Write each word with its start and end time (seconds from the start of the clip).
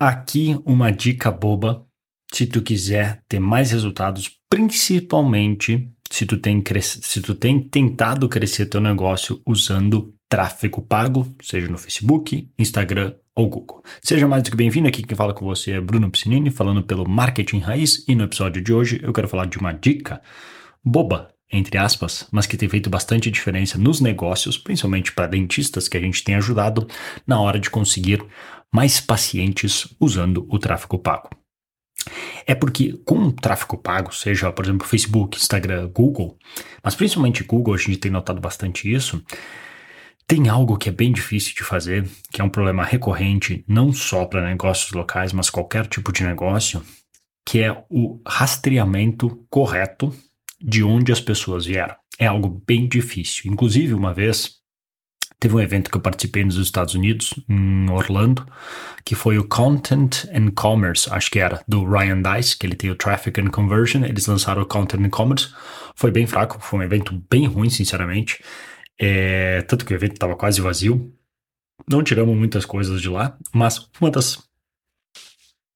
Aqui 0.00 0.56
uma 0.64 0.92
dica 0.92 1.28
boba 1.28 1.84
se 2.32 2.46
tu 2.46 2.62
quiser 2.62 3.20
ter 3.28 3.40
mais 3.40 3.72
resultados, 3.72 4.30
principalmente 4.48 5.90
se 6.08 6.24
tu 6.24 6.36
tem, 6.38 6.62
se 6.82 7.20
tu 7.20 7.34
tem 7.34 7.60
tentado 7.60 8.28
crescer 8.28 8.66
teu 8.66 8.80
negócio 8.80 9.42
usando 9.44 10.14
tráfego 10.28 10.82
pago, 10.82 11.26
seja 11.42 11.66
no 11.66 11.76
Facebook, 11.76 12.48
Instagram 12.56 13.14
ou 13.34 13.48
Google. 13.48 13.82
Seja 14.00 14.28
mais 14.28 14.44
do 14.44 14.52
que 14.52 14.56
bem-vindo, 14.56 14.86
aqui 14.86 15.02
quem 15.02 15.16
fala 15.16 15.34
com 15.34 15.44
você 15.44 15.72
é 15.72 15.80
Bruno 15.80 16.08
Piscinini, 16.08 16.50
falando 16.52 16.84
pelo 16.84 17.08
Marketing 17.08 17.58
Raiz, 17.58 18.04
e 18.06 18.14
no 18.14 18.22
episódio 18.22 18.62
de 18.62 18.72
hoje 18.72 19.00
eu 19.02 19.12
quero 19.12 19.26
falar 19.26 19.46
de 19.46 19.58
uma 19.58 19.72
dica 19.72 20.22
boba, 20.84 21.34
entre 21.50 21.76
aspas, 21.76 22.28
mas 22.30 22.46
que 22.46 22.56
tem 22.56 22.68
feito 22.68 22.88
bastante 22.88 23.32
diferença 23.32 23.76
nos 23.76 24.00
negócios, 24.00 24.56
principalmente 24.56 25.12
para 25.12 25.26
dentistas 25.26 25.88
que 25.88 25.96
a 25.96 26.00
gente 26.00 26.22
tem 26.22 26.36
ajudado 26.36 26.86
na 27.26 27.40
hora 27.40 27.58
de 27.58 27.68
conseguir 27.68 28.22
mais 28.72 29.00
pacientes 29.00 29.94
usando 30.00 30.46
o 30.48 30.58
tráfego 30.58 30.98
pago. 30.98 31.30
É 32.46 32.54
porque 32.54 32.92
com 33.04 33.18
o 33.18 33.32
tráfego 33.32 33.76
pago, 33.76 34.14
seja, 34.14 34.50
por 34.52 34.64
exemplo, 34.64 34.86
Facebook, 34.86 35.36
Instagram, 35.36 35.88
Google, 35.88 36.38
mas 36.82 36.94
principalmente 36.94 37.44
Google, 37.44 37.74
a 37.74 37.78
gente 37.78 37.98
tem 37.98 38.10
notado 38.10 38.40
bastante 38.40 38.92
isso, 38.92 39.22
tem 40.26 40.48
algo 40.48 40.76
que 40.76 40.88
é 40.88 40.92
bem 40.92 41.12
difícil 41.12 41.54
de 41.54 41.64
fazer, 41.64 42.06
que 42.30 42.40
é 42.40 42.44
um 42.44 42.50
problema 42.50 42.84
recorrente, 42.84 43.64
não 43.66 43.92
só 43.92 44.26
para 44.26 44.46
negócios 44.46 44.92
locais, 44.92 45.32
mas 45.32 45.50
qualquer 45.50 45.86
tipo 45.86 46.12
de 46.12 46.22
negócio, 46.22 46.82
que 47.46 47.62
é 47.62 47.84
o 47.88 48.20
rastreamento 48.26 49.46
correto 49.48 50.14
de 50.60 50.84
onde 50.84 51.12
as 51.12 51.20
pessoas 51.20 51.64
vieram. 51.64 51.96
É 52.18 52.26
algo 52.26 52.62
bem 52.66 52.86
difícil. 52.86 53.50
Inclusive, 53.50 53.94
uma 53.94 54.12
vez, 54.12 54.57
Teve 55.40 55.54
um 55.54 55.60
evento 55.60 55.88
que 55.88 55.96
eu 55.96 56.00
participei 56.00 56.44
nos 56.44 56.56
Estados 56.56 56.94
Unidos, 56.94 57.32
em 57.48 57.88
Orlando, 57.90 58.44
que 59.04 59.14
foi 59.14 59.38
o 59.38 59.46
Content 59.46 60.24
and 60.34 60.50
Commerce, 60.50 61.08
acho 61.12 61.30
que 61.30 61.38
era, 61.38 61.62
do 61.66 61.88
Ryan 61.88 62.20
Dice, 62.22 62.58
que 62.58 62.66
ele 62.66 62.74
tem 62.74 62.90
o 62.90 62.96
Traffic 62.96 63.40
and 63.40 63.50
Conversion. 63.50 64.04
Eles 64.04 64.26
lançaram 64.26 64.62
o 64.62 64.66
Content 64.66 65.04
and 65.04 65.10
Commerce. 65.10 65.54
Foi 65.94 66.10
bem 66.10 66.26
fraco, 66.26 66.58
foi 66.60 66.80
um 66.80 66.82
evento 66.82 67.22
bem 67.30 67.46
ruim, 67.46 67.70
sinceramente. 67.70 68.42
É, 68.98 69.62
tanto 69.62 69.84
que 69.84 69.92
o 69.92 69.96
evento 69.96 70.14
estava 70.14 70.34
quase 70.34 70.60
vazio. 70.60 71.14
Não 71.88 72.02
tiramos 72.02 72.36
muitas 72.36 72.64
coisas 72.64 73.00
de 73.00 73.08
lá, 73.08 73.38
mas 73.52 73.88
uma 74.00 74.10
das 74.10 74.42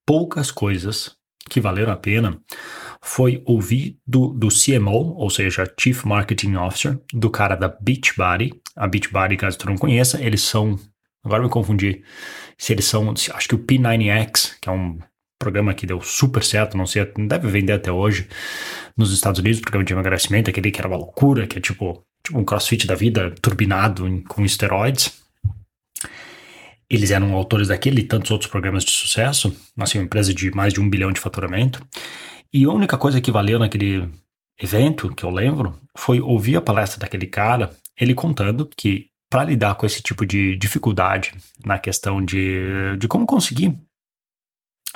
poucas 0.05 0.51
coisas 0.51 1.17
que 1.49 1.61
valeram 1.61 1.93
a 1.93 1.97
pena 1.97 2.41
foi 3.05 3.43
ouvir 3.45 3.99
do, 4.07 4.29
do 4.29 4.49
CMO, 4.49 5.17
ou 5.17 5.29
seja, 5.29 5.71
Chief 5.79 6.05
Marketing 6.05 6.55
Officer, 6.55 6.99
do 7.13 7.29
cara 7.29 7.57
da 7.57 7.67
Beachbody. 7.69 8.55
A 8.77 8.87
Beachbody, 8.87 9.37
caso 9.37 9.59
tu 9.59 9.67
não 9.67 9.77
conheça, 9.77 10.23
eles 10.23 10.43
são. 10.43 10.79
Agora 11.25 11.43
me 11.43 11.49
confundi. 11.49 12.03
Se 12.57 12.73
eles 12.73 12.85
são. 12.85 13.11
Acho 13.11 13.49
que 13.49 13.57
o 13.57 13.59
P90X, 13.59 14.55
que 14.61 14.69
é 14.69 14.73
um 14.73 15.01
programa 15.37 15.75
que 15.75 15.85
deu 15.85 16.01
super 16.01 16.45
certo, 16.45 16.77
não 16.77 16.87
sei, 16.87 17.05
deve 17.27 17.49
vender 17.49 17.73
até 17.73 17.91
hoje 17.91 18.29
nos 18.97 19.13
Estados 19.13 19.41
Unidos, 19.41 19.61
programa 19.61 19.85
de 19.85 19.93
emagrecimento, 19.93 20.49
aquele 20.49 20.71
que 20.71 20.81
era 20.81 20.87
uma 20.87 20.97
loucura, 20.97 21.49
que 21.49 21.59
é 21.59 21.61
tipo, 21.61 22.05
tipo 22.25 22.39
um 22.39 22.45
crossfit 22.45 22.87
da 22.87 22.95
vida, 22.95 23.35
turbinado 23.43 24.23
com 24.29 24.45
esteroides. 24.45 25.21
Eles 26.89 27.11
eram 27.11 27.35
autores 27.35 27.69
daquele 27.69 28.03
e 28.03 28.05
tantos 28.05 28.31
outros 28.31 28.49
programas 28.49 28.85
de 28.85 28.93
sucesso, 28.93 29.57
assim, 29.77 29.99
uma 29.99 30.05
empresa 30.05 30.33
de 30.33 30.53
mais 30.53 30.73
de 30.73 30.81
um 30.81 30.89
bilhão 30.89 31.11
de 31.11 31.19
faturamento. 31.19 31.85
E 32.55 32.65
a 32.65 32.71
única 32.71 32.99
coisa 32.99 33.21
que 33.21 33.33
valeu 33.33 33.59
naquele 33.59 34.11
evento, 34.61 35.15
que 35.15 35.25
eu 35.25 35.31
lembro, 35.31 35.79
foi 35.97 36.21
ouvir 36.21 36.57
a 36.57 36.61
palestra 36.61 37.01
daquele 37.01 37.27
cara, 37.27 37.75
ele 37.99 38.15
contando 38.15 38.69
que 38.77 39.11
para 39.31 39.45
lidar 39.45 39.75
com 39.77 39.87
esse 39.87 40.03
tipo 40.03 40.27
de 40.27 40.55
dificuldade 40.57 41.33
na 41.65 41.79
questão 41.79 42.23
de, 42.23 42.97
de 42.99 43.09
como 43.09 43.25
conseguir 43.25 43.75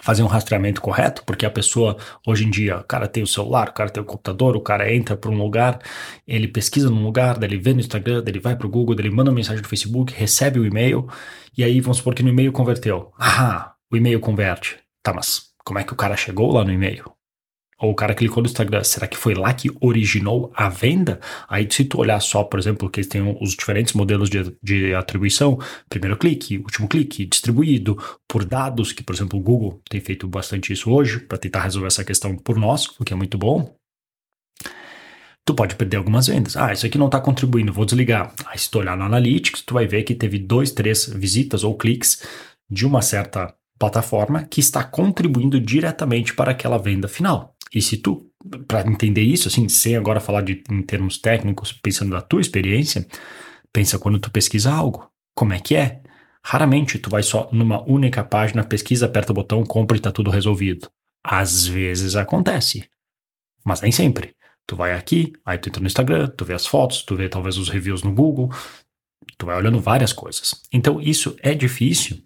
fazer 0.02 0.22
um 0.22 0.26
rastreamento 0.26 0.82
correto, 0.82 1.24
porque 1.24 1.46
a 1.46 1.50
pessoa, 1.50 1.96
hoje 2.26 2.44
em 2.44 2.50
dia, 2.50 2.78
o 2.78 2.84
cara 2.84 3.08
tem 3.08 3.22
o 3.22 3.26
celular, 3.26 3.70
o 3.70 3.72
cara 3.72 3.88
tem 3.88 4.02
o 4.02 4.06
computador, 4.06 4.54
o 4.54 4.60
cara 4.60 4.92
entra 4.92 5.16
para 5.16 5.30
um 5.30 5.38
lugar, 5.38 5.80
ele 6.26 6.46
pesquisa 6.46 6.90
num 6.90 7.02
lugar, 7.02 7.38
daí 7.38 7.48
ele 7.48 7.58
vê 7.58 7.72
no 7.72 7.80
Instagram, 7.80 8.22
daí 8.22 8.32
ele 8.32 8.40
vai 8.40 8.54
para 8.54 8.66
o 8.66 8.70
Google, 8.70 8.94
daí 8.94 9.06
ele 9.06 9.14
manda 9.14 9.30
uma 9.30 9.36
mensagem 9.36 9.62
no 9.62 9.68
Facebook, 9.68 10.12
recebe 10.12 10.60
o 10.60 10.66
e-mail, 10.66 11.08
e 11.56 11.64
aí 11.64 11.80
vamos 11.80 11.96
supor 11.96 12.14
que 12.14 12.22
no 12.22 12.28
e-mail 12.28 12.52
converteu. 12.52 13.12
Ah, 13.18 13.74
o 13.90 13.96
e-mail 13.96 14.20
converte. 14.20 14.76
Tá, 15.02 15.14
mas 15.14 15.46
como 15.64 15.78
é 15.78 15.84
que 15.84 15.94
o 15.94 15.96
cara 15.96 16.16
chegou 16.16 16.52
lá 16.52 16.62
no 16.62 16.72
e-mail? 16.72 17.15
Ou 17.78 17.90
o 17.90 17.94
cara 17.94 18.14
clicou 18.14 18.42
no 18.42 18.48
Instagram, 18.48 18.82
será 18.84 19.06
que 19.06 19.16
foi 19.16 19.34
lá 19.34 19.52
que 19.52 19.70
originou 19.80 20.50
a 20.54 20.68
venda? 20.68 21.20
Aí, 21.48 21.68
se 21.70 21.84
tu 21.84 21.98
olhar 21.98 22.18
só, 22.20 22.42
por 22.42 22.58
exemplo, 22.58 22.88
que 22.88 23.00
eles 23.00 23.08
têm 23.08 23.36
os 23.40 23.50
diferentes 23.50 23.92
modelos 23.92 24.30
de, 24.30 24.56
de 24.62 24.94
atribuição, 24.94 25.58
primeiro 25.88 26.16
clique, 26.16 26.58
último 26.58 26.88
clique, 26.88 27.26
distribuído 27.26 27.98
por 28.26 28.44
dados, 28.44 28.92
que, 28.92 29.02
por 29.02 29.14
exemplo, 29.14 29.38
o 29.38 29.42
Google 29.42 29.82
tem 29.90 30.00
feito 30.00 30.26
bastante 30.26 30.72
isso 30.72 30.90
hoje, 30.90 31.20
para 31.20 31.36
tentar 31.36 31.62
resolver 31.62 31.88
essa 31.88 32.04
questão 32.04 32.34
por 32.36 32.56
nós, 32.56 32.86
o 32.98 33.04
que 33.04 33.12
é 33.12 33.16
muito 33.16 33.36
bom. 33.36 33.76
Tu 35.44 35.54
pode 35.54 35.76
perder 35.76 35.98
algumas 35.98 36.26
vendas. 36.26 36.56
Ah, 36.56 36.72
isso 36.72 36.86
aqui 36.86 36.98
não 36.98 37.06
está 37.06 37.20
contribuindo, 37.20 37.72
vou 37.72 37.84
desligar. 37.84 38.34
Aí, 38.46 38.58
se 38.58 38.70
tu 38.70 38.78
olhar 38.78 38.96
no 38.96 39.04
Analytics, 39.04 39.62
tu 39.62 39.74
vai 39.74 39.86
ver 39.86 40.02
que 40.02 40.14
teve 40.14 40.38
dois, 40.38 40.72
três 40.72 41.06
visitas 41.06 41.62
ou 41.62 41.76
cliques 41.76 42.26
de 42.68 42.86
uma 42.86 43.02
certa 43.02 43.54
plataforma 43.78 44.44
que 44.44 44.60
está 44.60 44.82
contribuindo 44.82 45.60
diretamente 45.60 46.34
para 46.34 46.50
aquela 46.50 46.78
venda 46.78 47.06
final. 47.06 47.55
E 47.72 47.82
se 47.82 47.96
tu, 47.96 48.30
para 48.66 48.88
entender 48.88 49.22
isso, 49.22 49.48
assim, 49.48 49.68
sem 49.68 49.96
agora 49.96 50.20
falar 50.20 50.42
de, 50.42 50.62
em 50.70 50.82
termos 50.82 51.18
técnicos, 51.18 51.72
pensando 51.72 52.10
na 52.10 52.20
tua 52.20 52.40
experiência, 52.40 53.06
pensa 53.72 53.98
quando 53.98 54.18
tu 54.18 54.30
pesquisa 54.30 54.72
algo, 54.72 55.10
como 55.34 55.52
é 55.52 55.60
que 55.60 55.74
é? 55.74 56.00
Raramente 56.44 56.98
tu 56.98 57.10
vai 57.10 57.22
só 57.22 57.48
numa 57.52 57.82
única 57.88 58.22
página, 58.22 58.64
pesquisa, 58.64 59.06
aperta 59.06 59.32
o 59.32 59.34
botão, 59.34 59.64
compra 59.64 59.96
e 59.96 60.00
tá 60.00 60.12
tudo 60.12 60.30
resolvido. 60.30 60.88
Às 61.22 61.66
vezes 61.66 62.14
acontece, 62.14 62.88
mas 63.64 63.80
nem 63.80 63.90
sempre. 63.90 64.34
Tu 64.64 64.76
vai 64.76 64.92
aqui, 64.92 65.32
aí 65.44 65.58
tu 65.58 65.68
entra 65.68 65.80
no 65.80 65.86
Instagram, 65.86 66.28
tu 66.28 66.44
vê 66.44 66.54
as 66.54 66.66
fotos, 66.66 67.02
tu 67.02 67.16
vê 67.16 67.28
talvez 67.28 67.56
os 67.56 67.68
reviews 67.68 68.02
no 68.02 68.12
Google, 68.12 68.50
tu 69.36 69.46
vai 69.46 69.56
olhando 69.56 69.80
várias 69.80 70.12
coisas. 70.12 70.62
Então 70.72 71.00
isso 71.00 71.36
é 71.40 71.54
difícil 71.54 72.25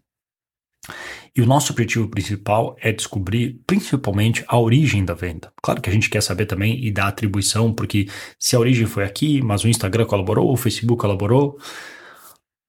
e 1.34 1.42
o 1.42 1.46
nosso 1.46 1.72
objetivo 1.72 2.08
principal 2.08 2.76
é 2.80 2.92
descobrir 2.92 3.60
principalmente 3.66 4.44
a 4.48 4.58
origem 4.58 5.04
da 5.04 5.14
venda. 5.14 5.52
Claro 5.62 5.80
que 5.80 5.88
a 5.88 5.92
gente 5.92 6.10
quer 6.10 6.22
saber 6.22 6.46
também 6.46 6.84
e 6.84 6.90
dar 6.90 7.08
atribuição, 7.08 7.72
porque 7.72 8.08
se 8.38 8.56
a 8.56 8.58
origem 8.58 8.86
foi 8.86 9.04
aqui, 9.04 9.40
mas 9.42 9.62
o 9.62 9.68
Instagram 9.68 10.06
colaborou, 10.06 10.52
o 10.52 10.56
Facebook 10.56 11.00
colaborou, 11.00 11.58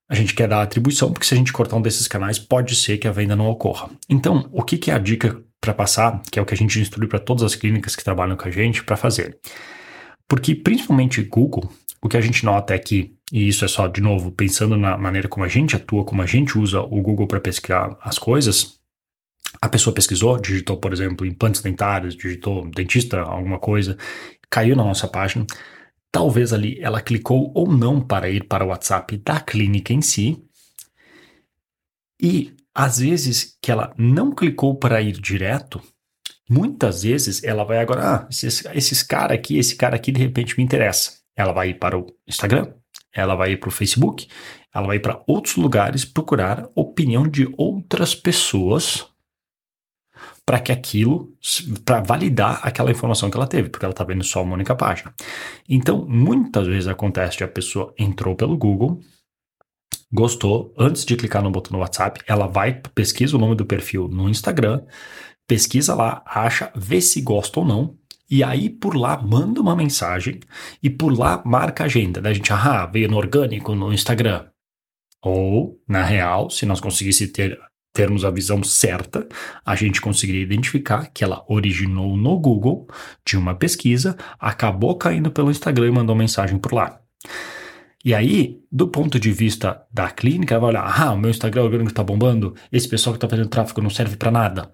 a 0.07 0.15
gente 0.15 0.33
quer 0.35 0.47
dar 0.47 0.61
atribuição, 0.61 1.11
porque 1.11 1.25
se 1.25 1.33
a 1.33 1.37
gente 1.37 1.53
cortar 1.53 1.77
um 1.77 1.81
desses 1.81 2.07
canais, 2.07 2.37
pode 2.37 2.75
ser 2.75 2.97
que 2.97 3.07
a 3.07 3.11
venda 3.11 3.35
não 3.35 3.47
ocorra. 3.47 3.89
Então, 4.09 4.49
o 4.51 4.61
que, 4.61 4.77
que 4.77 4.91
é 4.91 4.93
a 4.93 4.99
dica 4.99 5.41
para 5.59 5.73
passar, 5.73 6.21
que 6.29 6.37
é 6.37 6.41
o 6.41 6.45
que 6.45 6.53
a 6.53 6.57
gente 6.57 6.79
instrui 6.79 7.07
para 7.07 7.19
todas 7.19 7.43
as 7.43 7.55
clínicas 7.55 7.95
que 7.95 8.03
trabalham 8.03 8.35
com 8.35 8.47
a 8.47 8.51
gente 8.51 8.83
para 8.83 8.97
fazer? 8.97 9.39
Porque 10.27 10.53
principalmente 10.53 11.23
Google, 11.23 11.71
o 12.03 12.09
que 12.09 12.17
a 12.17 12.21
gente 12.21 12.43
nota 12.43 12.73
é 12.73 12.79
que 12.79 13.15
e 13.31 13.47
isso 13.47 13.63
é 13.63 13.67
só, 13.67 13.87
de 13.87 14.01
novo, 14.01 14.31
pensando 14.31 14.75
na 14.75 14.97
maneira 14.97 15.29
como 15.29 15.45
a 15.45 15.47
gente 15.47 15.75
atua, 15.75 16.03
como 16.03 16.21
a 16.21 16.25
gente 16.25 16.57
usa 16.59 16.81
o 16.81 17.01
Google 17.01 17.27
para 17.27 17.39
pesquisar 17.39 17.97
as 18.01 18.19
coisas. 18.19 18.77
A 19.61 19.69
pessoa 19.69 19.93
pesquisou, 19.93 20.37
digitou, 20.37 20.77
por 20.77 20.91
exemplo, 20.91 21.25
implantes 21.25 21.61
dentários, 21.61 22.15
digitou 22.15 22.69
dentista, 22.69 23.21
alguma 23.21 23.57
coisa, 23.57 23.97
caiu 24.49 24.75
na 24.75 24.83
nossa 24.83 25.07
página. 25.07 25.45
Talvez 26.11 26.51
ali 26.51 26.77
ela 26.81 27.01
clicou 27.01 27.53
ou 27.55 27.71
não 27.71 28.01
para 28.01 28.29
ir 28.29 28.47
para 28.47 28.65
o 28.65 28.67
WhatsApp 28.67 29.17
da 29.17 29.39
clínica 29.39 29.93
em 29.93 30.01
si. 30.01 30.43
E 32.21 32.53
às 32.75 32.99
vezes 32.99 33.57
que 33.61 33.71
ela 33.71 33.93
não 33.97 34.35
clicou 34.35 34.75
para 34.75 35.01
ir 35.01 35.13
direto, 35.13 35.81
muitas 36.49 37.03
vezes 37.03 37.43
ela 37.45 37.63
vai 37.63 37.79
agora, 37.79 38.15
ah, 38.15 38.27
esses, 38.29 38.65
esses 38.73 39.01
cara 39.03 39.33
aqui, 39.33 39.57
esse 39.57 39.75
cara 39.75 39.95
aqui 39.95 40.11
de 40.11 40.19
repente 40.19 40.57
me 40.57 40.63
interessa. 40.65 41.20
Ela 41.41 41.53
vai 41.53 41.69
ir 41.69 41.79
para 41.79 41.97
o 41.97 42.05
Instagram, 42.27 42.71
ela 43.11 43.35
vai 43.35 43.53
ir 43.53 43.57
para 43.57 43.69
o 43.69 43.71
Facebook, 43.71 44.27
ela 44.73 44.85
vai 44.85 44.99
para 44.99 45.23
outros 45.25 45.55
lugares 45.55 46.05
procurar 46.05 46.69
opinião 46.75 47.27
de 47.27 47.51
outras 47.57 48.13
pessoas 48.13 49.07
para 50.45 50.59
que 50.59 50.71
aquilo, 50.71 51.33
para 51.83 51.99
validar 52.01 52.59
aquela 52.61 52.91
informação 52.91 53.31
que 53.31 53.37
ela 53.37 53.47
teve, 53.47 53.69
porque 53.69 53.85
ela 53.85 53.91
está 53.91 54.03
vendo 54.03 54.23
só 54.23 54.43
uma 54.43 54.53
única 54.53 54.75
página. 54.75 55.13
Então, 55.67 56.05
muitas 56.07 56.67
vezes 56.67 56.87
acontece 56.87 57.37
que 57.37 57.43
a 57.43 57.47
pessoa 57.47 57.91
entrou 57.97 58.35
pelo 58.35 58.55
Google, 58.55 58.99
gostou, 60.11 60.73
antes 60.77 61.05
de 61.05 61.15
clicar 61.15 61.41
no 61.41 61.49
botão 61.49 61.73
no 61.73 61.79
WhatsApp, 61.79 62.21
ela 62.27 62.45
vai, 62.45 62.81
pesquisa 62.93 63.35
o 63.35 63.39
nome 63.39 63.55
do 63.55 63.65
perfil 63.65 64.07
no 64.07 64.29
Instagram, 64.29 64.83
pesquisa 65.47 65.95
lá, 65.95 66.21
acha, 66.25 66.71
vê 66.75 67.01
se 67.01 67.19
gosta 67.21 67.59
ou 67.59 67.65
não, 67.65 67.97
e 68.31 68.45
aí 68.45 68.69
por 68.69 68.95
lá 68.95 69.21
manda 69.21 69.59
uma 69.59 69.75
mensagem 69.75 70.39
e 70.81 70.89
por 70.89 71.11
lá 71.11 71.43
marca 71.45 71.83
a 71.83 71.85
agenda. 71.87 72.21
Da 72.21 72.33
gente, 72.33 72.53
ah, 72.53 72.85
veio 72.85 73.09
no 73.09 73.17
orgânico 73.17 73.75
no 73.75 73.91
Instagram. 73.91 74.45
Ou, 75.21 75.77
na 75.87 76.01
real, 76.01 76.49
se 76.49 76.65
nós 76.65 76.79
conseguíssemos 76.79 77.33
ter, 77.33 77.59
termos 77.93 78.23
a 78.23 78.31
visão 78.31 78.63
certa, 78.63 79.27
a 79.65 79.75
gente 79.75 79.99
conseguiria 79.99 80.41
identificar 80.41 81.11
que 81.13 81.25
ela 81.25 81.43
originou 81.47 82.15
no 82.15 82.39
Google 82.39 82.87
de 83.25 83.37
uma 83.37 83.53
pesquisa, 83.53 84.17
acabou 84.39 84.95
caindo 84.97 85.29
pelo 85.29 85.51
Instagram 85.51 85.87
e 85.87 85.91
mandou 85.91 86.15
mensagem 86.15 86.57
por 86.57 86.73
lá. 86.73 87.01
E 88.03 88.15
aí, 88.15 88.59
do 88.71 88.87
ponto 88.87 89.19
de 89.19 89.31
vista 89.31 89.85
da 89.93 90.09
clínica, 90.09 90.55
ela 90.55 90.61
vai 90.61 90.69
olhar, 90.71 91.01
ah, 91.01 91.13
o 91.13 91.17
meu 91.17 91.29
Instagram 91.29 91.63
orgânico 91.63 91.91
está 91.91 92.03
bombando, 92.03 92.55
esse 92.71 92.87
pessoal 92.87 93.13
que 93.13 93.17
está 93.17 93.29
fazendo 93.29 93.49
tráfego 93.49 93.81
não 93.81 93.89
serve 93.89 94.15
para 94.15 94.31
nada. 94.31 94.73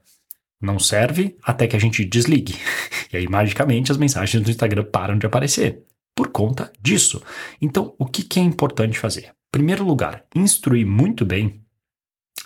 Não 0.62 0.80
serve 0.80 1.36
até 1.44 1.68
que 1.68 1.76
a 1.76 1.80
gente 1.80 2.06
desligue. 2.06 2.56
E 3.12 3.18
aí, 3.18 3.28
magicamente, 3.28 3.92
as 3.92 3.98
mensagens 3.98 4.44
do 4.44 4.50
Instagram 4.50 4.86
param 4.86 5.18
de 5.18 5.26
aparecer 5.26 5.84
por 6.16 6.30
conta 6.30 6.72
disso. 6.82 7.22
Então, 7.62 7.94
o 8.00 8.06
que, 8.06 8.24
que 8.24 8.40
é 8.40 8.44
importante 8.44 8.98
fazer? 8.98 9.32
Primeiro 9.52 9.84
lugar, 9.84 10.26
instruir 10.36 10.86
muito 10.86 11.26
bem 11.26 11.64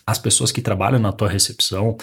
as 0.06 0.20
pessoas 0.20 0.52
que 0.52 0.62
trabalham 0.62 1.00
na 1.00 1.12
tua 1.12 1.30
recepção 1.30 1.96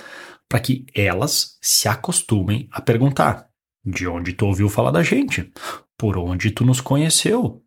para 0.49 0.61
que 0.61 0.87
elas 0.95 1.59
se 1.61 1.89
acostumem 1.89 2.69
a 2.73 2.81
perguntar 2.81 3.49
de 3.85 4.07
onde 4.07 4.33
tu 4.33 4.47
ouviu 4.47 4.69
falar 4.69 4.91
da 4.91 5.03
gente, 5.03 5.53
por 5.97 6.17
onde 6.17 6.51
tu 6.51 6.65
nos 6.65 6.81
conheceu, 6.81 7.63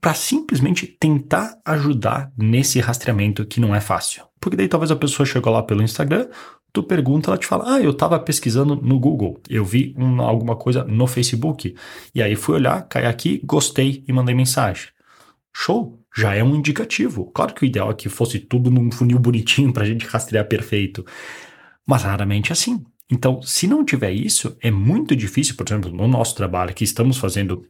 para 0.00 0.14
simplesmente 0.14 0.86
tentar 0.86 1.60
ajudar 1.64 2.32
nesse 2.36 2.80
rastreamento 2.80 3.44
que 3.44 3.60
não 3.60 3.74
é 3.74 3.80
fácil. 3.80 4.24
Porque 4.40 4.56
daí 4.56 4.68
talvez 4.68 4.90
a 4.90 4.96
pessoa 4.96 5.26
chegou 5.26 5.52
lá 5.52 5.62
pelo 5.62 5.82
Instagram, 5.82 6.28
tu 6.72 6.82
pergunta, 6.82 7.30
ela 7.30 7.38
te 7.38 7.46
fala: 7.46 7.74
Ah, 7.74 7.80
eu 7.80 7.90
estava 7.90 8.18
pesquisando 8.18 8.76
no 8.76 8.98
Google, 8.98 9.40
eu 9.48 9.64
vi 9.64 9.94
uma, 9.96 10.24
alguma 10.24 10.56
coisa 10.56 10.84
no 10.84 11.06
Facebook, 11.06 11.74
e 12.14 12.22
aí 12.22 12.34
fui 12.34 12.54
olhar, 12.56 12.82
caí 12.88 13.06
aqui, 13.06 13.40
gostei 13.44 14.04
e 14.06 14.12
mandei 14.12 14.34
mensagem. 14.34 14.88
Show! 15.54 15.98
Já 16.14 16.34
é 16.34 16.44
um 16.44 16.54
indicativo. 16.54 17.30
Claro 17.32 17.54
que 17.54 17.64
o 17.64 17.66
ideal 17.66 17.90
é 17.90 17.94
que 17.94 18.08
fosse 18.08 18.38
tudo 18.38 18.70
num 18.70 18.90
funil 18.90 19.18
bonitinho 19.18 19.72
para 19.72 19.82
a 19.82 19.86
gente 19.86 20.06
rastrear 20.06 20.46
perfeito, 20.46 21.04
mas 21.86 22.02
raramente 22.02 22.50
é 22.50 22.52
assim. 22.52 22.84
Então, 23.10 23.42
se 23.42 23.66
não 23.66 23.84
tiver 23.84 24.10
isso, 24.10 24.56
é 24.60 24.70
muito 24.70 25.16
difícil, 25.16 25.54
por 25.54 25.66
exemplo, 25.66 25.90
no 25.90 26.06
nosso 26.06 26.34
trabalho 26.34 26.74
que 26.74 26.84
estamos 26.84 27.16
fazendo 27.16 27.66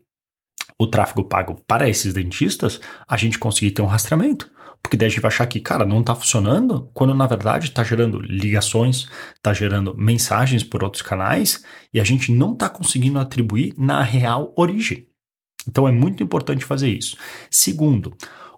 o 0.78 0.86
tráfego 0.86 1.24
pago 1.24 1.60
para 1.66 1.88
esses 1.88 2.12
dentistas, 2.12 2.80
a 3.06 3.16
gente 3.16 3.38
conseguir 3.38 3.72
ter 3.72 3.82
um 3.82 3.86
rastreamento. 3.86 4.50
Porque 4.82 4.96
daí 4.96 5.06
a 5.06 5.08
gente 5.08 5.20
vai 5.20 5.30
achar 5.30 5.46
que, 5.46 5.60
cara, 5.60 5.86
não 5.86 6.00
está 6.00 6.14
funcionando, 6.14 6.90
quando 6.92 7.14
na 7.14 7.26
verdade 7.26 7.66
está 7.66 7.84
gerando 7.84 8.20
ligações, 8.20 9.06
está 9.34 9.54
gerando 9.54 9.96
mensagens 9.96 10.64
por 10.64 10.82
outros 10.82 11.02
canais 11.02 11.64
e 11.94 12.00
a 12.00 12.04
gente 12.04 12.32
não 12.32 12.52
está 12.52 12.68
conseguindo 12.68 13.18
atribuir 13.18 13.74
na 13.78 14.02
real 14.02 14.52
origem. 14.56 15.06
Então 15.68 15.86
é 15.86 15.92
muito 15.92 16.22
importante 16.22 16.64
fazer 16.64 16.90
isso. 16.90 17.16
Segundo, 17.50 18.12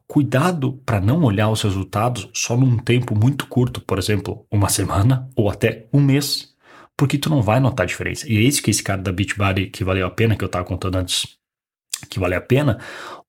cuidado 0.06 0.80
para 0.86 1.00
não 1.00 1.22
olhar 1.22 1.50
os 1.50 1.62
resultados 1.62 2.28
só 2.32 2.56
num 2.56 2.78
tempo 2.78 3.14
muito 3.14 3.46
curto, 3.46 3.80
por 3.80 3.98
exemplo, 3.98 4.46
uma 4.50 4.68
semana 4.68 5.28
ou 5.36 5.50
até 5.50 5.86
um 5.92 6.00
mês, 6.00 6.54
porque 6.96 7.18
tu 7.18 7.28
não 7.28 7.42
vai 7.42 7.60
notar 7.60 7.84
a 7.84 7.86
diferença. 7.86 8.26
E 8.30 8.36
é 8.36 8.40
isso 8.40 8.62
que 8.62 8.70
esse 8.70 8.82
cara 8.82 9.02
da 9.02 9.12
Beachbody 9.12 9.66
que 9.66 9.84
valeu 9.84 10.06
a 10.06 10.10
pena, 10.10 10.36
que 10.36 10.44
eu 10.44 10.46
estava 10.46 10.64
contando 10.64 10.96
antes, 10.96 11.36
que 12.08 12.18
vale 12.18 12.34
a 12.34 12.40
pena, 12.40 12.78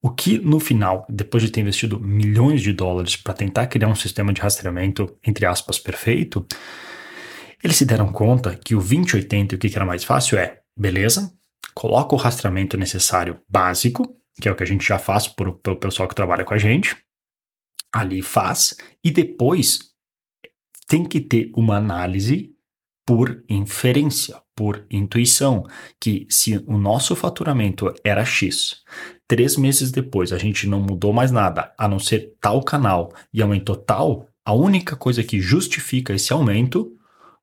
o 0.01 0.09
que 0.09 0.37
no 0.37 0.59
final, 0.59 1.05
depois 1.09 1.43
de 1.43 1.49
ter 1.49 1.61
investido 1.61 1.99
milhões 1.99 2.61
de 2.61 2.73
dólares 2.73 3.15
para 3.15 3.33
tentar 3.33 3.67
criar 3.67 3.87
um 3.87 3.95
sistema 3.95 4.31
de 4.33 4.41
rastreamento, 4.41 5.17
entre 5.25 5.45
aspas, 5.45 5.79
perfeito, 5.79 6.45
eles 7.63 7.77
se 7.77 7.85
deram 7.85 8.11
conta 8.11 8.55
que 8.55 8.75
o 8.75 8.79
2080 8.79 9.55
o 9.55 9.57
que 9.57 9.75
era 9.75 9.85
mais 9.85 10.03
fácil 10.03 10.37
é, 10.37 10.59
beleza, 10.77 11.33
coloca 11.73 12.13
o 12.15 12.17
rastreamento 12.17 12.77
necessário 12.77 13.39
básico, 13.49 14.15
que 14.39 14.47
é 14.47 14.51
o 14.51 14.55
que 14.55 14.63
a 14.63 14.67
gente 14.67 14.85
já 14.85 14.99
faz 14.99 15.27
pelo 15.27 15.55
pessoal 15.55 16.07
que 16.07 16.15
trabalha 16.15 16.45
com 16.45 16.53
a 16.53 16.57
gente, 16.57 16.95
ali 17.91 18.21
faz, 18.21 18.75
e 19.03 19.09
depois 19.09 19.79
tem 20.87 21.05
que 21.05 21.19
ter 21.19 21.51
uma 21.55 21.77
análise 21.77 22.54
por 23.05 23.43
inferência, 23.47 24.41
por 24.55 24.85
intuição, 24.89 25.63
que 25.99 26.25
se 26.29 26.63
o 26.65 26.77
nosso 26.77 27.15
faturamento 27.15 27.93
era 28.03 28.25
X, 28.25 28.83
três 29.27 29.57
meses 29.57 29.91
depois 29.91 30.33
a 30.33 30.37
gente 30.37 30.67
não 30.67 30.81
mudou 30.81 31.13
mais 31.13 31.31
nada, 31.31 31.73
a 31.77 31.87
não 31.87 31.99
ser 31.99 32.33
tal 32.41 32.63
canal 32.63 33.11
e 33.33 33.41
aumentou 33.41 33.75
tal, 33.75 34.27
a 34.43 34.53
única 34.53 34.95
coisa 34.95 35.23
que 35.23 35.39
justifica 35.39 36.13
esse 36.13 36.33
aumento 36.33 36.91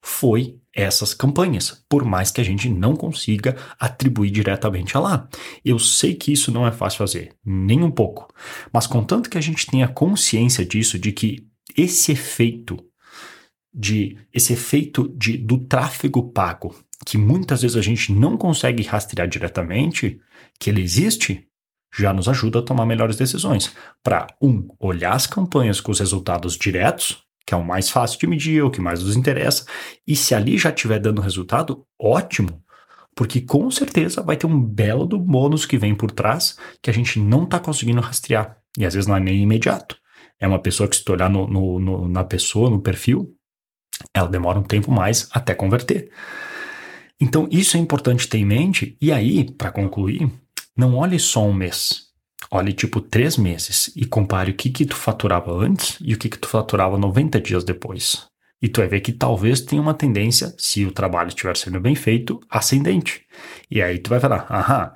foi 0.01 0.57
essas 0.75 1.15
campanhas, 1.15 1.85
por 1.89 2.05
mais 2.05 2.31
que 2.31 2.41
a 2.41 2.45
gente 2.45 2.69
não 2.69 2.97
consiga 2.97 3.57
atribuir 3.79 4.31
diretamente 4.31 4.97
a 4.97 5.01
lá. 5.01 5.29
Eu 5.65 5.79
sei 5.79 6.15
que 6.15 6.33
isso 6.33 6.51
não 6.51 6.67
é 6.67 6.73
fácil 6.73 6.99
fazer, 6.99 7.37
nem 7.45 7.85
um 7.85 7.91
pouco, 7.91 8.27
mas 8.73 8.87
contanto 8.87 9.31
que 9.31 9.39
a 9.39 9.41
gente 9.41 9.67
tenha 9.67 9.87
consciência 9.87 10.65
disso, 10.65 10.99
de 10.99 11.13
que 11.13 11.47
esse 11.77 12.13
efeito 12.13 12.79
de 13.73 14.19
esse 14.33 14.53
efeito 14.53 15.09
de, 15.17 15.37
do 15.39 15.59
tráfego 15.59 16.31
pago, 16.31 16.75
que 17.07 17.17
muitas 17.17 17.63
vezes 17.63 17.77
a 17.77 17.83
gente 17.83 18.13
não 18.13 18.37
consegue 18.37 18.83
rastrear 18.83 19.29
diretamente, 19.29 20.21
que 20.59 20.71
ele 20.71 20.83
existe, 20.83 21.47
já 21.97 22.13
nos 22.13 22.29
ajuda 22.29 22.61
a 22.61 22.63
tomar 22.63 22.87
melhores 22.87 23.17
decisões. 23.17 23.75
Para, 24.03 24.27
um, 24.41 24.69
olhar 24.79 25.13
as 25.13 25.27
campanhas 25.27 25.81
com 25.81 25.93
os 25.93 26.01
resultados 26.01 26.57
diretos, 26.57 27.23
que 27.47 27.55
é 27.55 27.57
o 27.57 27.65
mais 27.65 27.91
fácil 27.91 28.19
de 28.19 28.27
medir, 28.27 28.63
o 28.63 28.71
que 28.71 28.81
mais 28.81 29.03
nos 29.03 29.17
interessa, 29.17 29.67
e 30.07 30.15
se 30.15 30.35
ali 30.35 30.57
já 30.57 30.71
estiver 30.71 30.99
dando 30.99 31.21
resultado, 31.21 31.85
ótimo, 32.01 32.63
porque 33.15 33.41
com 33.41 33.71
certeza 33.71 34.23
vai 34.23 34.37
ter 34.37 34.47
um 34.47 34.61
belo 34.61 35.05
do 35.07 35.19
bônus 35.19 35.67
que 35.67 35.77
vem 35.77 35.95
por 35.95 36.11
trás 36.11 36.57
que 36.81 36.89
a 36.89 36.95
gente 36.95 37.19
não 37.19 37.45
está 37.45 37.59
conseguindo 37.59 38.01
rastrear. 38.01 38.57
E 38.79 38.87
às 38.87 38.95
vezes 38.95 39.07
não 39.07 39.17
é 39.17 39.21
nem 39.21 39.43
imediato. 39.43 39.97
É 40.41 40.49
uma 40.49 40.59
pessoa 40.59 40.89
que, 40.89 40.97
se 40.97 41.05
tu 41.05 41.13
olhar 41.13 41.29
no, 41.29 41.47
no, 41.47 41.79
no, 41.79 42.09
na 42.09 42.25
pessoa, 42.25 42.71
no 42.71 42.81
perfil, 42.81 43.37
ela 44.15 44.29
demora 44.29 44.59
um 44.59 44.63
tempo 44.63 44.91
mais 44.91 45.29
até 45.33 45.55
converter. 45.55 46.11
Então, 47.21 47.49
isso 47.51 47.77
é 47.77 47.81
importante 47.81 48.29
ter 48.29 48.39
em 48.39 48.45
mente. 48.45 48.97
E 49.01 49.13
aí, 49.13 49.51
para 49.53 49.71
concluir, 49.71 50.29
não 50.77 50.97
olhe 50.97 51.19
só 51.19 51.47
um 51.47 51.53
mês. 51.53 52.11
Olhe 52.51 52.73
tipo 52.73 53.01
três 53.01 53.37
meses 53.37 53.93
e 53.95 54.05
compare 54.05 54.51
o 54.51 54.55
que, 54.55 54.71
que 54.71 54.85
tu 54.85 54.97
faturava 54.97 55.53
antes 55.53 55.97
e 56.01 56.13
o 56.15 56.19
que, 56.19 56.29
que 56.29 56.39
tu 56.39 56.49
faturava 56.49 56.99
90 56.99 57.41
dias 57.41 57.65
depois. 57.65 58.27
E 58.61 58.69
tu 58.69 58.81
vai 58.81 58.89
ver 58.89 59.01
que 59.01 59.13
talvez 59.13 59.61
tenha 59.61 59.81
uma 59.81 59.95
tendência, 59.95 60.55
se 60.59 60.85
o 60.85 60.93
trabalho 60.93 61.29
estiver 61.29 61.57
sendo 61.57 61.81
bem 61.81 61.95
feito, 61.95 62.41
ascendente. 62.51 63.23
E 63.71 63.83
aí 63.83 63.99
tu 63.99 64.11
vai 64.11 64.21
falar, 64.21 64.47
aham, 64.51 64.93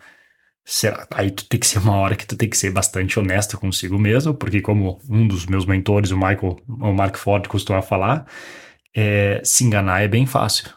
será? 0.65 1.07
Aí 1.13 1.31
tu 1.31 1.49
tem 1.49 1.59
que 1.59 1.67
ser 1.67 1.79
uma 1.79 1.97
hora 1.97 2.17
que 2.17 2.27
tu 2.27 2.37
tem 2.37 2.49
que 2.49 2.57
ser 2.57 2.71
bastante 2.71 3.19
honesto 3.19 3.59
consigo 3.59 3.99
mesmo, 3.99 4.35
porque 4.35 4.61
como 4.61 5.01
um 5.09 5.27
dos 5.27 5.47
meus 5.47 5.65
mentores, 5.65 6.11
o 6.11 6.17
Michael, 6.17 6.57
o 6.69 6.93
Mark 6.93 7.17
Ford 7.17 7.47
costuma 7.49 7.83
falar, 7.83 8.27
é, 8.97 9.43
se 9.45 9.63
enganar 9.63 10.01
é 10.01 10.09
bem 10.09 10.25
fácil. 10.25 10.71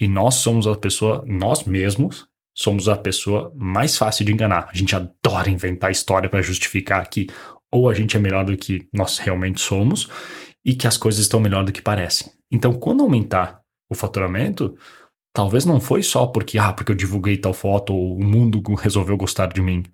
E 0.00 0.08
nós 0.08 0.36
somos 0.36 0.66
a 0.66 0.74
pessoa, 0.74 1.22
nós 1.26 1.64
mesmos, 1.64 2.26
somos 2.56 2.88
a 2.88 2.96
pessoa 2.96 3.52
mais 3.54 3.98
fácil 3.98 4.24
de 4.24 4.32
enganar. 4.32 4.70
A 4.72 4.74
gente 4.74 4.96
adora 4.96 5.50
inventar 5.50 5.90
história 5.90 6.30
para 6.30 6.40
justificar 6.40 7.06
que 7.10 7.26
ou 7.70 7.88
a 7.88 7.94
gente 7.94 8.16
é 8.16 8.20
melhor 8.20 8.46
do 8.46 8.56
que 8.56 8.88
nós 8.92 9.18
realmente 9.18 9.60
somos 9.60 10.08
e 10.64 10.74
que 10.74 10.86
as 10.86 10.96
coisas 10.96 11.20
estão 11.20 11.38
melhor 11.38 11.62
do 11.62 11.70
que 11.70 11.82
parecem. 11.82 12.32
Então, 12.50 12.72
quando 12.72 13.02
aumentar 13.02 13.60
o 13.88 13.94
faturamento, 13.94 14.76
talvez 15.32 15.64
não 15.66 15.80
foi 15.80 16.02
só 16.02 16.26
porque, 16.26 16.58
ah, 16.58 16.72
porque 16.72 16.90
eu 16.90 16.96
divulguei 16.96 17.36
tal 17.36 17.52
foto 17.52 17.94
ou 17.94 18.16
o 18.16 18.24
mundo 18.24 18.60
resolveu 18.74 19.16
gostar 19.16 19.52
de 19.52 19.60
mim. 19.60 19.84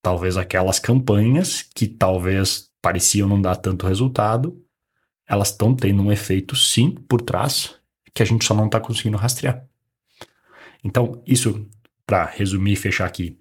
Talvez 0.00 0.36
aquelas 0.36 0.78
campanhas 0.78 1.62
que 1.74 1.88
talvez 1.88 2.70
pareciam 2.80 3.28
não 3.28 3.42
dar 3.42 3.56
tanto 3.56 3.86
resultado, 3.86 4.56
elas 5.28 5.50
estão 5.50 5.74
tendo 5.74 6.02
um 6.02 6.10
efeito 6.10 6.56
sim 6.56 6.90
por 6.90 7.20
trás 7.20 7.74
que 8.14 8.22
a 8.22 8.26
gente 8.26 8.44
só 8.44 8.54
não 8.54 8.66
está 8.66 8.80
conseguindo 8.80 9.16
rastrear. 9.16 9.64
Então, 10.82 11.22
isso, 11.26 11.66
para 12.06 12.24
resumir 12.24 12.72
e 12.72 12.76
fechar 12.76 13.06
aqui, 13.06 13.38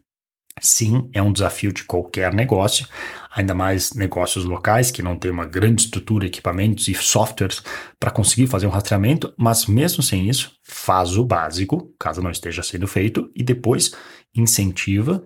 sim, 0.61 1.09
é 1.13 1.21
um 1.21 1.31
desafio 1.31 1.71
de 1.71 1.83
qualquer 1.83 2.33
negócio, 2.33 2.87
ainda 3.31 3.53
mais 3.53 3.93
negócios 3.93 4.43
locais 4.43 4.91
que 4.91 5.01
não 5.01 5.15
tem 5.15 5.31
uma 5.31 5.45
grande 5.45 5.83
estrutura, 5.83 6.25
equipamentos 6.25 6.87
e 6.87 6.93
softwares 6.93 7.63
para 7.99 8.11
conseguir 8.11 8.47
fazer 8.47 8.67
um 8.67 8.71
rastreamento, 8.71 9.33
mas 9.37 9.67
mesmo 9.67 10.03
sem 10.03 10.27
isso, 10.27 10.51
faz 10.63 11.15
o 11.15 11.23
básico, 11.23 11.93
caso 11.99 12.21
não 12.21 12.31
esteja 12.31 12.63
sendo 12.63 12.87
feito, 12.87 13.31
e 13.35 13.43
depois 13.43 13.95
incentiva, 14.35 15.23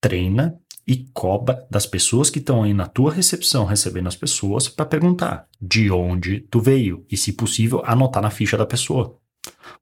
treina 0.00 0.58
e 0.90 1.06
cobra 1.14 1.64
das 1.70 1.86
pessoas 1.86 2.30
que 2.30 2.40
estão 2.40 2.64
aí 2.64 2.74
na 2.74 2.84
tua 2.84 3.12
recepção 3.12 3.64
recebendo 3.64 4.08
as 4.08 4.16
pessoas 4.16 4.66
para 4.66 4.84
perguntar 4.84 5.46
de 5.62 5.88
onde 5.88 6.40
tu 6.50 6.58
veio 6.58 7.06
e, 7.08 7.16
se 7.16 7.32
possível, 7.32 7.80
anotar 7.86 8.20
na 8.20 8.28
ficha 8.28 8.58
da 8.58 8.66
pessoa. 8.66 9.16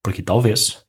Porque 0.02 0.20
talvez 0.20 0.84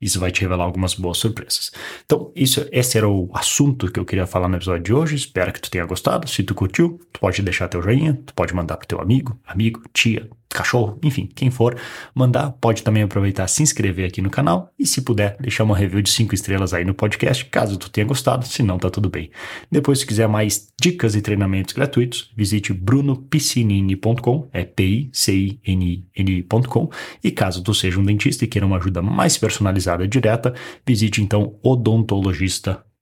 isso 0.00 0.20
vai 0.20 0.30
te 0.30 0.42
revelar 0.42 0.62
algumas 0.62 0.94
boas 0.94 1.18
surpresas. 1.18 1.72
Então, 2.04 2.30
isso, 2.36 2.64
esse 2.70 2.96
era 2.96 3.08
o 3.08 3.28
assunto 3.34 3.90
que 3.90 3.98
eu 3.98 4.04
queria 4.04 4.28
falar 4.28 4.48
no 4.48 4.54
episódio 4.54 4.84
de 4.84 4.94
hoje. 4.94 5.16
Espero 5.16 5.52
que 5.52 5.60
tu 5.60 5.68
tenha 5.68 5.84
gostado. 5.86 6.28
Se 6.28 6.44
tu 6.44 6.54
curtiu, 6.54 7.00
tu 7.12 7.18
pode 7.18 7.42
deixar 7.42 7.66
teu 7.66 7.82
joinha, 7.82 8.14
tu 8.24 8.32
pode 8.32 8.54
mandar 8.54 8.76
pro 8.76 8.86
teu 8.86 9.00
amigo, 9.00 9.36
amigo, 9.44 9.82
tia, 9.92 10.30
cachorro, 10.54 10.98
enfim, 11.02 11.28
quem 11.34 11.50
for 11.50 11.76
mandar, 12.14 12.52
pode 12.52 12.82
também 12.82 13.02
aproveitar 13.02 13.46
se 13.48 13.62
inscrever 13.62 14.06
aqui 14.06 14.22
no 14.22 14.30
canal 14.30 14.70
e 14.78 14.86
se 14.86 15.02
puder 15.02 15.36
deixar 15.40 15.64
uma 15.64 15.76
review 15.76 16.00
de 16.00 16.10
5 16.10 16.34
estrelas 16.34 16.72
aí 16.72 16.84
no 16.84 16.94
podcast, 16.94 17.44
caso 17.46 17.76
tu 17.76 17.90
tenha 17.90 18.06
gostado, 18.06 18.46
se 18.46 18.62
não 18.62 18.78
tá 18.78 18.88
tudo 18.88 19.10
bem. 19.10 19.30
Depois 19.70 19.98
se 19.98 20.06
quiser 20.06 20.28
mais 20.28 20.68
dicas 20.80 21.14
e 21.14 21.20
treinamentos 21.20 21.74
gratuitos, 21.74 22.30
visite 22.36 22.72
brunopiscinini.com, 22.72 24.48
é 24.52 24.64
p 24.64 24.84
i 24.84 25.10
c 25.12 25.32
i 25.32 25.60
n 25.66 26.46
ncom 26.48 26.88
e 27.22 27.30
caso 27.30 27.62
tu 27.62 27.74
seja 27.74 27.98
um 27.98 28.04
dentista 28.04 28.44
e 28.44 28.48
queira 28.48 28.66
uma 28.66 28.76
ajuda 28.76 29.02
mais 29.02 29.36
personalizada 29.36 30.04
e 30.04 30.08
direta, 30.08 30.54
visite 30.86 31.20
então 31.20 31.56
odontologista.com 31.62 32.94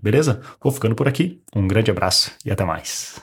beleza? 0.00 0.40
Vou 0.62 0.72
ficando 0.72 0.94
por 0.94 1.08
aqui. 1.08 1.42
Um 1.54 1.66
grande 1.66 1.90
abraço 1.90 2.32
e 2.44 2.50
até 2.50 2.64
mais. 2.64 3.22